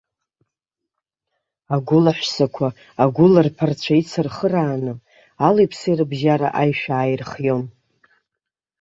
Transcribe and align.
Агәыла 1.75 2.11
ҳәсақәа, 2.17 2.67
агәыла 3.03 3.41
рԥарцәа 3.47 3.93
ицырхырааны, 4.01 4.93
али-ԥси 5.47 5.97
рыбжьара 5.97 6.49
аишәа 6.61 6.93
ааирхион. 6.97 7.65